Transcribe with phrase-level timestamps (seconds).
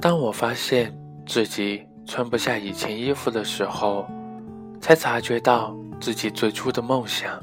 [0.00, 0.94] 当我发现
[1.26, 4.06] 自己穿不下以前衣服的时候，
[4.78, 7.40] 才察觉到自己最初的梦想，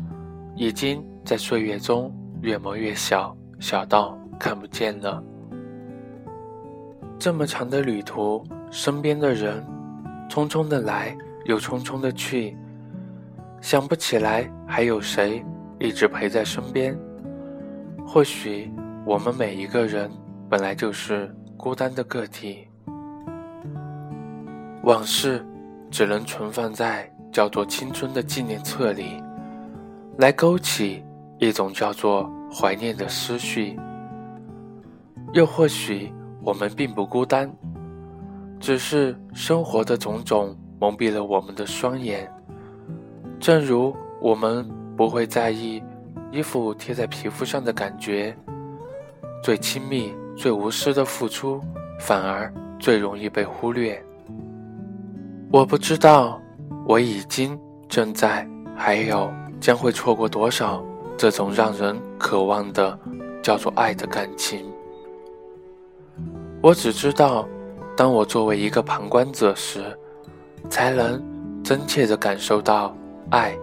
[0.55, 5.23] 已经在岁月中越磨越小，小到看不见了。
[7.17, 9.66] 这么长的旅途，身边的人
[10.29, 12.57] 匆匆的来，又匆匆的去，
[13.61, 15.43] 想不起来还有谁
[15.80, 16.97] 一直陪在身边。
[18.05, 18.71] 或许
[19.05, 20.11] 我们每一个人
[20.49, 21.33] 本来就是。
[21.63, 22.67] 孤单的个体，
[24.81, 25.45] 往事
[25.91, 29.21] 只能存放在叫做青春的纪念册里，
[30.17, 31.03] 来勾起
[31.41, 33.77] 一种叫做怀念的思绪。
[35.34, 37.52] 又或许我们并不孤单，
[38.59, 42.31] 只是生活的种种蒙蔽了我们的双眼。
[43.39, 45.81] 正如我们不会在意
[46.31, 48.33] 衣服贴在皮肤上的感觉，
[49.44, 50.14] 最亲密。
[50.38, 51.61] 最无私的付出，
[52.00, 54.02] 反而最容易被忽略。
[55.52, 56.42] 我不知道，
[56.88, 60.83] 我已经正在，还有将会错过多少
[61.22, 62.97] 这种让人渴望的
[63.44, 64.66] 叫做爱的感情。
[66.64, 67.47] 我只知道，
[67.95, 69.95] 当我作为一个旁观者时，
[70.67, 71.23] 才能
[71.64, 72.97] 真切地感受到
[73.30, 73.55] 爱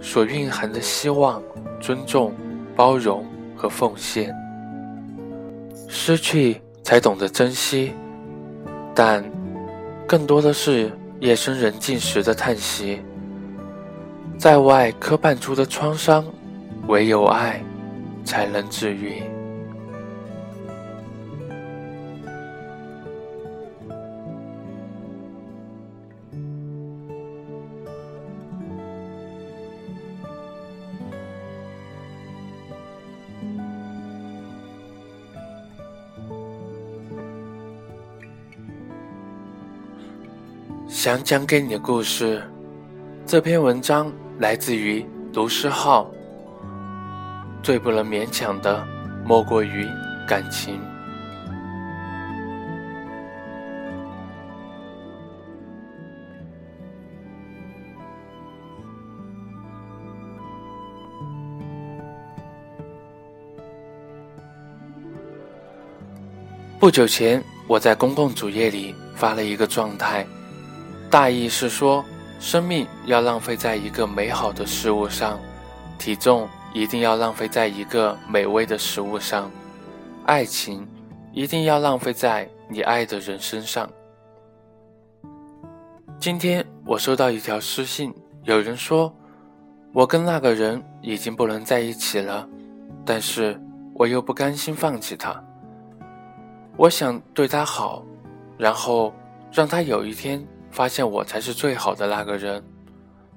[0.00, 1.42] 所蕴含的希望、
[1.78, 2.32] 尊重、
[2.74, 4.34] 包容和奉献。
[5.88, 7.92] 失去才懂得珍惜，
[8.94, 9.22] 但
[10.06, 13.02] 更多的是夜深人静时的叹息。
[14.38, 16.24] 在外磕绊出的创伤，
[16.88, 17.60] 唯有爱
[18.24, 19.22] 才能治愈。
[40.88, 42.42] 想讲给你的故事，
[43.24, 45.04] 这篇文章来自于
[45.34, 46.10] 卢诗浩。
[47.66, 48.86] 最不能勉强的，
[49.24, 49.88] 莫过于
[50.24, 50.80] 感情。
[66.78, 70.24] 不久前，我在公共主页里发了一个状态。
[71.10, 72.04] 大意是说，
[72.38, 75.36] 生命要浪费在一个美好的事物上，
[75.98, 79.50] 体重一定要浪费在一个美味的食物上，
[80.26, 80.86] 爱情
[81.32, 83.88] 一定要浪费在你爱的人身上。
[86.20, 89.10] 今天我收到一条私信，有人说，
[89.94, 92.46] 我跟那个人已经不能在一起了，
[93.06, 93.58] 但是
[93.94, 95.42] 我又不甘心放弃他，
[96.76, 98.04] 我想对他好，
[98.58, 99.14] 然后
[99.50, 100.46] 让他有一天。
[100.68, 102.62] 发现我才是最好的那个人，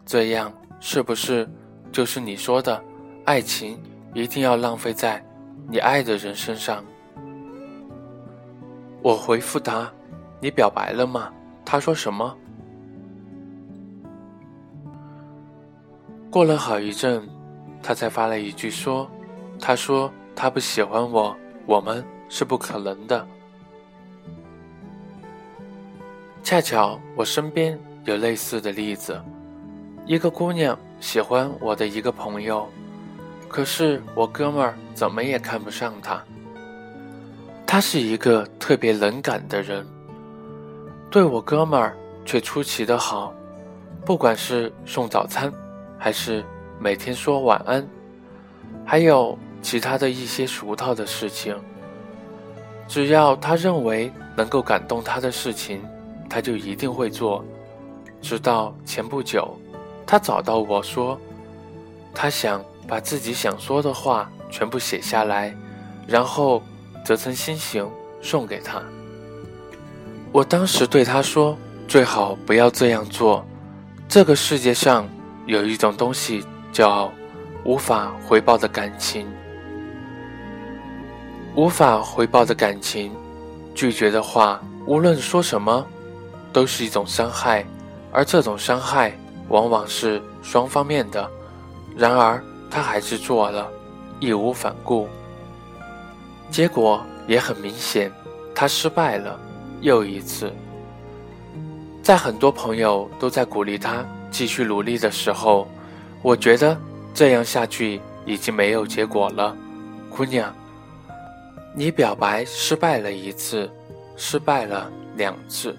[0.05, 0.51] 这样
[0.81, 1.49] 是不是
[1.89, 2.83] 就是你说的，
[3.29, 3.79] 爱情
[4.15, 5.23] 一定要浪费在
[5.67, 6.83] 你爱的人身上？
[9.03, 9.87] 我回复他
[10.41, 11.31] ：“你表白了吗？”
[11.63, 12.35] 他说什么？
[16.31, 17.29] 过了好一阵，
[17.83, 19.07] 他才发了一句说
[19.61, 23.27] ：“他说他不喜欢我，我们是不可能的。”
[26.41, 29.21] 恰巧我身边有类似的例子，
[30.07, 32.67] 一个姑娘喜欢我的一个朋友，
[33.49, 36.23] 可是我哥们儿怎么也看不上他。
[37.67, 39.85] 他是一个特别冷感的人，
[41.11, 43.33] 对我哥们儿却出奇的好，
[44.05, 45.51] 不管是送早餐，
[45.97, 46.45] 还是
[46.79, 47.85] 每天说晚安，
[48.85, 51.55] 还有其他的一些俗套的事情，
[52.87, 55.81] 只要他认为能够感动他的事情。
[56.31, 57.43] 他就一定会做，
[58.21, 59.57] 直到前不久，
[60.05, 61.19] 他找到我说，
[62.13, 65.55] 他想把自己想说的话全部写下来，
[66.07, 66.61] 然后
[67.05, 67.87] 折成心形
[68.21, 68.81] 送给他。
[70.31, 71.57] 我当时对他说，
[71.87, 73.45] 最好不要这样做。
[74.07, 75.07] 这个世界上
[75.45, 76.43] 有一种东西
[76.73, 77.11] 叫
[77.63, 79.27] 无法回报的感情，
[81.55, 83.11] 无法回报的感情，
[83.75, 85.85] 拒绝的话，无论说什么。
[86.51, 87.63] 都是一种伤害，
[88.11, 89.15] 而这种伤害
[89.49, 91.29] 往往是双方面的。
[91.95, 93.69] 然而他还是做了，
[94.19, 95.07] 义无反顾，
[96.51, 98.11] 结果也很明显，
[98.53, 99.39] 他失败了，
[99.81, 100.53] 又一次。
[102.01, 105.67] 在很多朋友都在鼓励他继续努力的时候，
[106.21, 106.77] 我觉得
[107.13, 109.55] 这样下去已经没有结果了，
[110.09, 110.53] 姑娘。
[111.75, 113.71] 你表白失败了一次，
[114.15, 115.77] 失败了两次，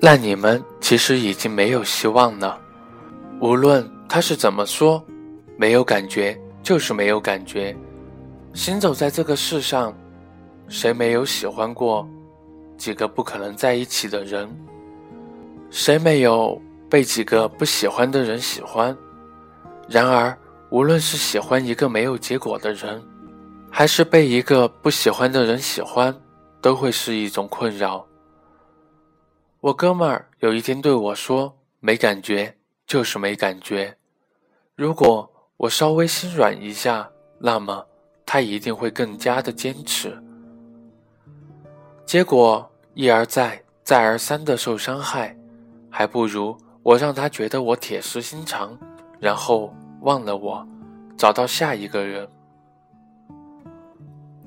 [0.00, 2.58] 那你们其实已经没有希望了。
[3.38, 5.04] 无论他是怎么说，
[5.56, 7.76] 没有感觉就是没有感觉。
[8.52, 9.96] 行走在这个世上，
[10.68, 12.08] 谁没有喜欢过
[12.76, 14.48] 几个不可能在一起的人？
[15.70, 18.96] 谁没有被几个不喜欢的人喜欢？
[19.88, 20.36] 然而，
[20.70, 23.02] 无论是喜欢一个没有结果的人，
[23.70, 26.14] 还是被一个不喜欢的人喜欢，
[26.60, 28.06] 都会是一种困扰。
[29.60, 32.56] 我哥们儿有一天对我说：“没感觉
[32.86, 33.96] 就是没感觉。”
[34.76, 37.08] 如果我稍微心软一下，
[37.38, 37.86] 那么
[38.24, 40.16] 他一定会更加的坚持。
[42.04, 45.36] 结果一而再、再而三的受伤害。
[45.88, 48.76] 还不如我让他觉得我铁石心肠，
[49.18, 50.66] 然后忘了我，
[51.16, 52.28] 找到下一个人。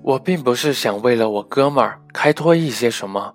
[0.04, 3.34] 我并不是想为了我哥们儿开脱一些什么，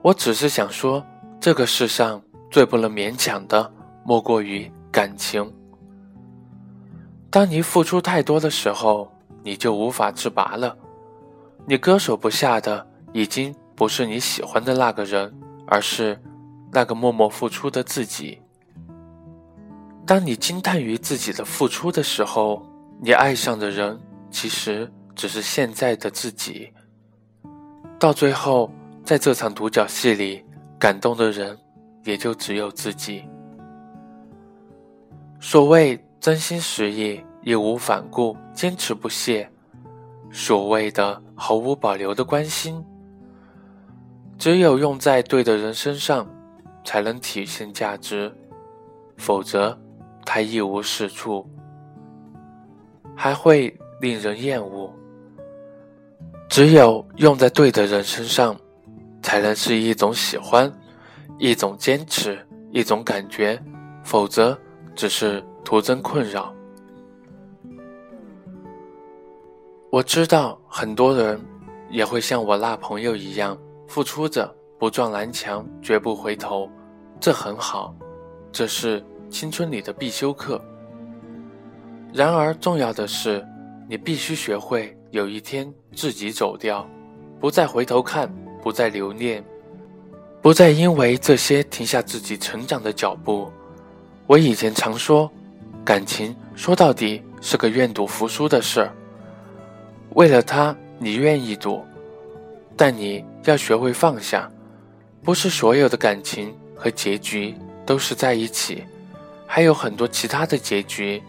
[0.00, 1.04] 我只是想说，
[1.38, 3.70] 这个世上最不能勉强的，
[4.04, 5.52] 莫过于感情。
[7.30, 9.10] 当你付出太多的时候，
[9.42, 10.76] 你就无法自拔了。
[11.66, 15.32] 你割舍不下的，已经不是你喜欢的那个人，
[15.66, 16.20] 而是。
[16.72, 18.40] 那个默默付出的自己。
[20.06, 22.64] 当你惊叹于自己的付出的时候，
[23.02, 23.98] 你爱上的人
[24.30, 26.72] 其实只是现在的自己。
[27.98, 28.70] 到最后，
[29.02, 30.44] 在这场独角戏里，
[30.78, 31.58] 感动的人
[32.04, 33.24] 也就只有自己。
[35.40, 39.50] 所谓真心实意、义无反顾、坚持不懈，
[40.30, 42.84] 所谓的毫无保留的关心，
[44.38, 46.26] 只有用在对的人身上。
[46.82, 48.34] 才能体现价值，
[49.18, 49.78] 否则，
[50.24, 51.46] 它一无是处，
[53.14, 54.90] 还会令人厌恶。
[56.48, 58.56] 只有用在对的人身上，
[59.22, 60.72] 才能是一种喜欢，
[61.38, 63.62] 一种坚持，一种感觉，
[64.02, 64.58] 否则
[64.96, 66.54] 只是徒增困扰。
[69.90, 71.40] 我知道很多人
[71.90, 73.58] 也会像我那朋友一样
[73.88, 74.54] 付出着。
[74.78, 76.66] 不撞南墙，绝不回头，
[77.20, 77.94] 这很好，
[78.50, 80.58] 这是青春里的必修课。
[82.14, 83.46] 然而，重要的是，
[83.86, 86.88] 你必须学会有一天自己走掉，
[87.38, 89.44] 不再回头看，不再留恋，
[90.40, 93.52] 不再因为这些停下自己成长的脚步。
[94.26, 95.30] 我以前常说，
[95.84, 98.88] 感情说到底是个愿赌服输的事。
[100.14, 101.84] 为了他，你愿意赌，
[102.76, 104.50] 但你要学会放下。
[105.22, 107.54] 不是所有的感情和结局
[107.84, 108.84] 都是在一起，
[109.46, 111.22] 还有很多其他的结局。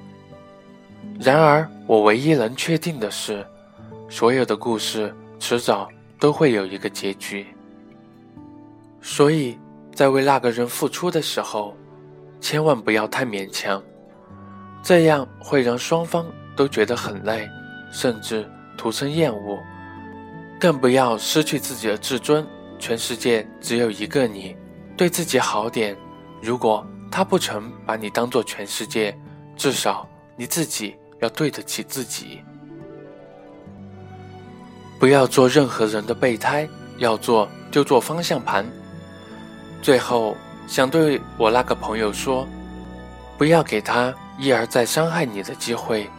[1.20, 3.46] 然而，我唯一能确定的是，
[4.10, 5.90] 所有的故事迟早
[6.20, 7.46] 都会有一个结局。
[9.02, 9.58] 所以
[9.94, 11.76] 在为那个人付出的时候，
[12.40, 13.84] 千万不要太勉强，
[14.84, 16.26] 这样会让双方
[16.56, 17.48] 都觉得很累，
[17.92, 19.60] 甚至徒生厌恶。
[20.60, 22.46] 更不要失去自己的自尊。
[22.78, 24.56] 全世界只有一个你，
[24.98, 25.96] 对自己好点。
[26.42, 29.16] 如果他不曾把你当做全世界，
[29.56, 32.42] 至少你自己要对得起自己。
[35.00, 38.66] 不要做任何人的备胎，要做就做方向盘。
[39.82, 40.36] 最后，
[40.66, 42.48] 想对我那个朋友说，
[43.38, 46.10] 不要给他一而再伤害你的机会。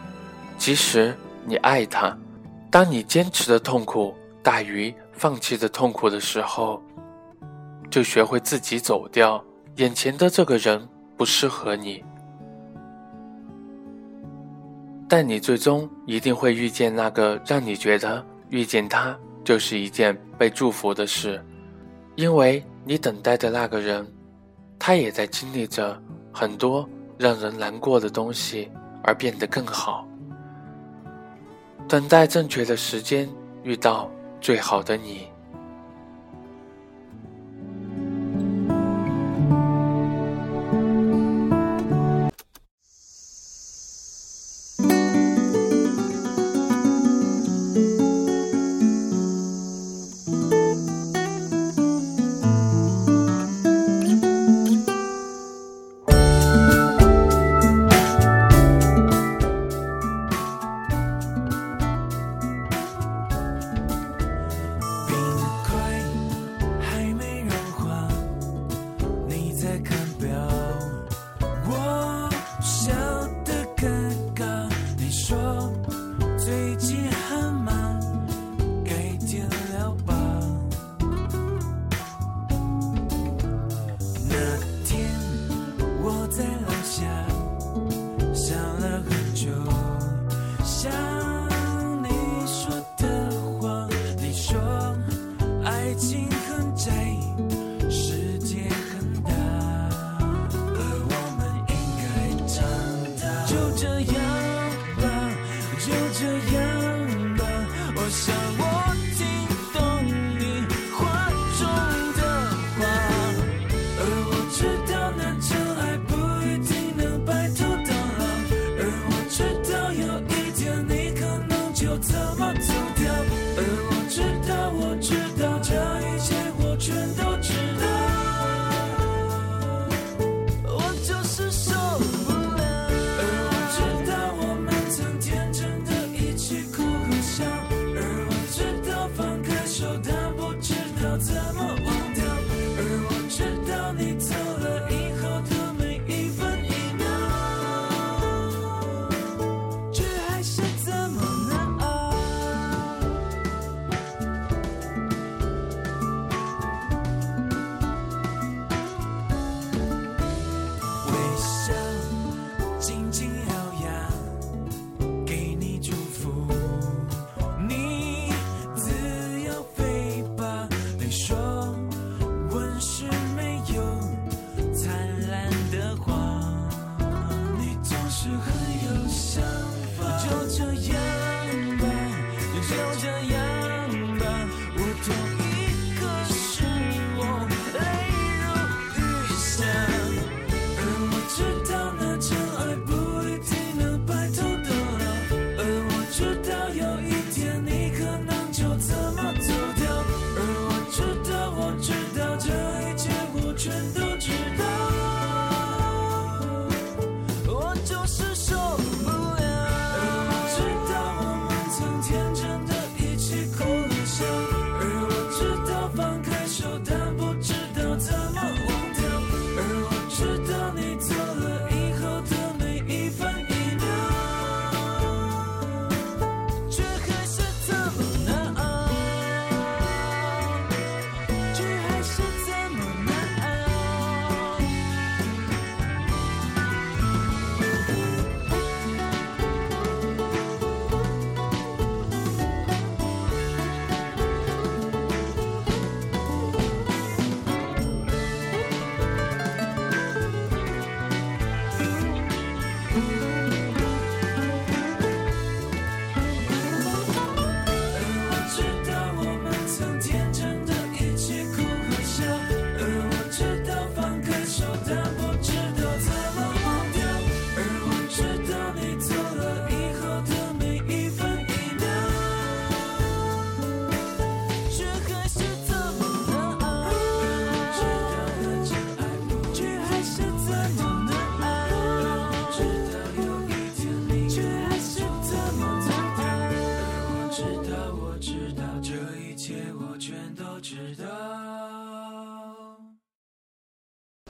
[0.57, 1.15] 即使
[1.45, 2.17] 你爱他，
[2.69, 4.93] 当你坚持的痛苦大于。
[5.15, 6.81] 放弃的痛苦的时候，
[7.87, 9.41] 就学会自己走掉。
[9.75, 12.03] 眼前的这个人不适合你，
[15.07, 21.39] 但你最终一定会遇见那个让你觉得遇见他就是一件被祝福的事，
[22.15, 24.05] 因为你等待的那个人，
[24.79, 26.01] 他也在经历着
[26.33, 28.71] 很多让人难过的东西
[29.03, 30.07] 而变得更好。
[31.87, 33.29] 等待正确的时间
[33.63, 34.09] 遇到。
[34.43, 35.32] 最好的你。